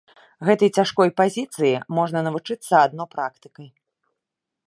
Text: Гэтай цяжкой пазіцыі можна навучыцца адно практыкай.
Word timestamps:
Гэтай 0.47 0.69
цяжкой 0.79 1.09
пазіцыі 1.21 1.75
можна 1.99 2.19
навучыцца 2.27 2.73
адно 2.89 3.03
практыкай. 3.15 3.67